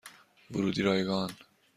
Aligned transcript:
ورودی 0.51 0.81
رایگان 0.81 1.31